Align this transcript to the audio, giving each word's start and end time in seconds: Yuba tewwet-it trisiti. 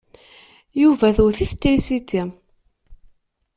Yuba 0.81 1.07
tewwet-it 1.15 1.57
trisiti. 1.61 2.21